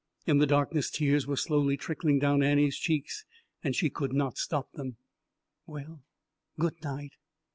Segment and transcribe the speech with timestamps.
[0.25, 3.23] In the darkness tears were slowly trickling down Annie's cheeks,
[3.63, 4.97] and she could not stop them.
[5.67, 6.01] "Well
[6.57, 7.11] good night."